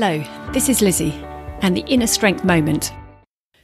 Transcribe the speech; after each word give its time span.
Hello, 0.00 0.22
this 0.52 0.68
is 0.68 0.80
Lizzie 0.80 1.10
and 1.60 1.76
the 1.76 1.84
Inner 1.88 2.06
Strength 2.06 2.44
Moment. 2.44 2.92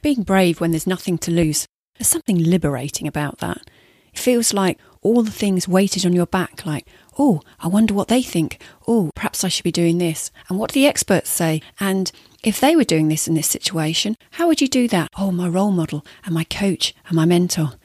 Being 0.01 0.23
brave 0.23 0.59
when 0.59 0.71
there's 0.71 0.85
nothing 0.85 1.17
to 1.19 1.31
lose. 1.31 1.65
There's 1.97 2.09
something 2.09 2.37
liberating 2.37 3.07
about 3.07 3.37
that. 3.37 3.69
It 4.11 4.19
feels 4.19 4.53
like 4.53 4.77
all 5.01 5.23
the 5.23 5.31
things 5.31 5.65
weighted 5.65 6.05
on 6.05 6.11
your 6.11 6.25
back, 6.25 6.65
like, 6.65 6.89
oh, 7.17 7.39
I 7.61 7.69
wonder 7.69 7.93
what 7.93 8.09
they 8.09 8.21
think. 8.21 8.61
Oh, 8.85 9.11
perhaps 9.15 9.45
I 9.45 9.47
should 9.47 9.63
be 9.63 9.71
doing 9.71 9.97
this. 9.97 10.29
And 10.49 10.59
what 10.59 10.71
do 10.71 10.73
the 10.73 10.87
experts 10.87 11.29
say? 11.29 11.61
And 11.79 12.11
if 12.43 12.59
they 12.59 12.75
were 12.75 12.83
doing 12.83 13.07
this 13.07 13.29
in 13.29 13.35
this 13.35 13.47
situation, 13.47 14.17
how 14.31 14.47
would 14.47 14.59
you 14.59 14.67
do 14.67 14.89
that? 14.89 15.11
Oh, 15.17 15.31
my 15.31 15.47
role 15.47 15.71
model 15.71 16.05
and 16.25 16.35
my 16.35 16.43
coach 16.43 16.93
and 17.07 17.15
my 17.15 17.23
mentor. 17.23 17.75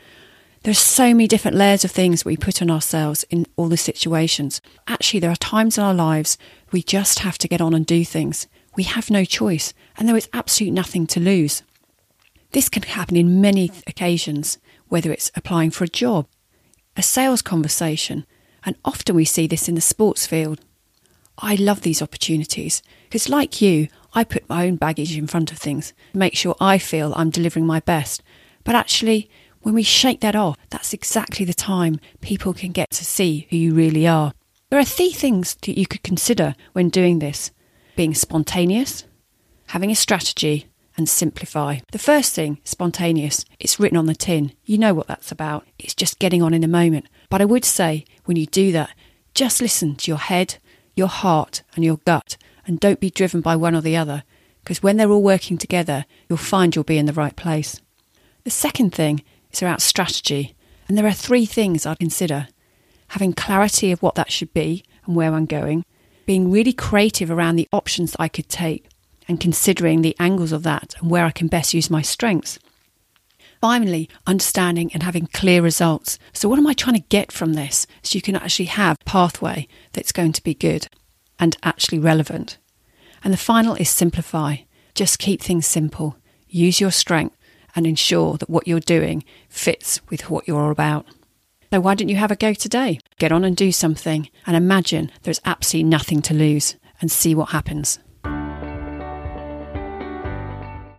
There's 0.62 0.78
so 0.78 1.14
many 1.14 1.26
different 1.26 1.56
layers 1.56 1.86
of 1.86 1.90
things 1.90 2.22
we 2.22 2.36
put 2.36 2.60
on 2.60 2.70
ourselves 2.70 3.24
in 3.30 3.46
all 3.56 3.68
the 3.68 3.78
situations. 3.78 4.60
Actually, 4.86 5.20
there 5.20 5.30
are 5.30 5.36
times 5.36 5.78
in 5.78 5.84
our 5.84 5.94
lives 5.94 6.36
we 6.70 6.82
just 6.82 7.20
have 7.20 7.38
to 7.38 7.48
get 7.48 7.62
on 7.62 7.72
and 7.72 7.86
do 7.86 8.04
things. 8.04 8.46
We 8.76 8.82
have 8.82 9.10
no 9.10 9.24
choice, 9.24 9.72
and 9.96 10.06
there 10.06 10.18
is 10.18 10.28
absolutely 10.34 10.72
nothing 10.72 11.06
to 11.08 11.20
lose. 11.20 11.62
This 12.52 12.68
can 12.68 12.82
happen 12.82 13.16
in 13.16 13.40
many 13.40 13.70
occasions, 13.86 14.58
whether 14.88 15.10
it's 15.10 15.30
applying 15.34 15.70
for 15.70 15.84
a 15.84 15.88
job, 15.88 16.26
a 16.94 17.02
sales 17.02 17.40
conversation, 17.40 18.26
and 18.62 18.76
often 18.84 19.16
we 19.16 19.24
see 19.24 19.46
this 19.46 19.66
in 19.66 19.76
the 19.76 19.80
sports 19.80 20.26
field. 20.26 20.60
I 21.38 21.54
love 21.54 21.80
these 21.80 22.02
opportunities 22.02 22.82
because, 23.04 23.30
like 23.30 23.62
you, 23.62 23.88
I 24.12 24.24
put 24.24 24.46
my 24.46 24.66
own 24.66 24.76
baggage 24.76 25.16
in 25.16 25.26
front 25.26 25.52
of 25.52 25.56
things 25.56 25.94
to 26.12 26.18
make 26.18 26.36
sure 26.36 26.54
I 26.60 26.76
feel 26.76 27.14
I'm 27.16 27.30
delivering 27.30 27.64
my 27.64 27.80
best. 27.80 28.22
But 28.62 28.74
actually, 28.74 29.30
when 29.62 29.74
we 29.74 29.82
shake 29.82 30.20
that 30.20 30.36
off, 30.36 30.56
that's 30.70 30.92
exactly 30.94 31.44
the 31.44 31.54
time 31.54 32.00
people 32.20 32.54
can 32.54 32.72
get 32.72 32.90
to 32.90 33.04
see 33.04 33.46
who 33.50 33.56
you 33.56 33.74
really 33.74 34.06
are. 34.06 34.32
There 34.70 34.78
are 34.78 34.84
three 34.84 35.10
things 35.10 35.56
that 35.62 35.78
you 35.78 35.86
could 35.86 36.02
consider 36.02 36.54
when 36.72 36.88
doing 36.88 37.18
this 37.18 37.50
being 37.96 38.14
spontaneous, 38.14 39.04
having 39.66 39.90
a 39.90 39.94
strategy, 39.94 40.66
and 40.96 41.08
simplify. 41.08 41.78
The 41.92 41.98
first 41.98 42.34
thing, 42.34 42.58
spontaneous, 42.64 43.44
it's 43.58 43.78
written 43.78 43.98
on 43.98 44.06
the 44.06 44.14
tin. 44.14 44.52
You 44.64 44.78
know 44.78 44.94
what 44.94 45.06
that's 45.06 45.32
about. 45.32 45.66
It's 45.78 45.94
just 45.94 46.18
getting 46.18 46.42
on 46.42 46.54
in 46.54 46.62
the 46.62 46.68
moment. 46.68 47.06
But 47.28 47.42
I 47.42 47.46
would 47.46 47.64
say 47.64 48.04
when 48.24 48.36
you 48.36 48.46
do 48.46 48.72
that, 48.72 48.90
just 49.34 49.60
listen 49.60 49.96
to 49.96 50.10
your 50.10 50.18
head, 50.18 50.56
your 50.94 51.08
heart, 51.08 51.62
and 51.74 51.84
your 51.84 51.98
gut, 52.06 52.36
and 52.66 52.80
don't 52.80 53.00
be 53.00 53.10
driven 53.10 53.40
by 53.40 53.56
one 53.56 53.74
or 53.74 53.80
the 53.80 53.96
other. 53.96 54.22
Because 54.62 54.82
when 54.82 54.96
they're 54.96 55.10
all 55.10 55.22
working 55.22 55.58
together, 55.58 56.04
you'll 56.28 56.38
find 56.38 56.74
you'll 56.74 56.84
be 56.84 56.98
in 56.98 57.06
the 57.06 57.12
right 57.12 57.36
place. 57.36 57.80
The 58.44 58.50
second 58.50 58.94
thing 58.94 59.22
it's 59.50 59.62
about 59.62 59.82
strategy. 59.82 60.54
And 60.88 60.96
there 60.96 61.06
are 61.06 61.12
three 61.12 61.46
things 61.46 61.86
I'd 61.86 61.98
consider 61.98 62.48
having 63.08 63.32
clarity 63.32 63.90
of 63.90 64.00
what 64.02 64.14
that 64.14 64.30
should 64.30 64.52
be 64.54 64.84
and 65.04 65.16
where 65.16 65.34
I'm 65.34 65.46
going, 65.46 65.84
being 66.26 66.48
really 66.48 66.72
creative 66.72 67.28
around 67.28 67.56
the 67.56 67.68
options 67.72 68.12
that 68.12 68.20
I 68.20 68.28
could 68.28 68.48
take, 68.48 68.88
and 69.26 69.40
considering 69.40 70.02
the 70.02 70.14
angles 70.20 70.52
of 70.52 70.62
that 70.62 70.94
and 71.00 71.10
where 71.10 71.24
I 71.24 71.32
can 71.32 71.48
best 71.48 71.74
use 71.74 71.90
my 71.90 72.02
strengths. 72.02 72.60
Finally, 73.60 74.08
understanding 74.28 74.92
and 74.94 75.02
having 75.02 75.26
clear 75.26 75.60
results. 75.60 76.18
So, 76.32 76.48
what 76.48 76.58
am 76.58 76.68
I 76.68 76.72
trying 76.72 76.96
to 76.96 77.08
get 77.08 77.32
from 77.32 77.54
this? 77.54 77.86
So, 78.02 78.16
you 78.16 78.22
can 78.22 78.36
actually 78.36 78.66
have 78.66 78.96
a 79.00 79.04
pathway 79.04 79.66
that's 79.92 80.12
going 80.12 80.32
to 80.32 80.42
be 80.42 80.54
good 80.54 80.86
and 81.38 81.56
actually 81.64 81.98
relevant. 81.98 82.58
And 83.24 83.32
the 83.32 83.38
final 83.38 83.74
is 83.74 83.90
simplify. 83.90 84.58
Just 84.94 85.18
keep 85.18 85.42
things 85.42 85.66
simple. 85.66 86.16
Use 86.48 86.80
your 86.80 86.90
strength 86.92 87.36
and 87.74 87.86
ensure 87.86 88.36
that 88.38 88.50
what 88.50 88.66
you're 88.66 88.80
doing 88.80 89.24
fits 89.48 90.00
with 90.10 90.30
what 90.30 90.46
you're 90.46 90.60
all 90.60 90.70
about. 90.70 91.06
So, 91.72 91.80
why 91.80 91.94
don't 91.94 92.08
you 92.08 92.16
have 92.16 92.32
a 92.32 92.36
go 92.36 92.52
today? 92.52 92.98
Get 93.18 93.32
on 93.32 93.44
and 93.44 93.56
do 93.56 93.70
something 93.70 94.28
and 94.46 94.56
imagine 94.56 95.12
there's 95.22 95.40
absolutely 95.44 95.88
nothing 95.88 96.20
to 96.22 96.34
lose 96.34 96.76
and 97.00 97.10
see 97.10 97.34
what 97.34 97.50
happens. 97.50 97.98